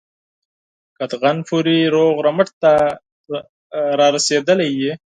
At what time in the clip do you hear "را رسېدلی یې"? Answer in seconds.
3.97-4.91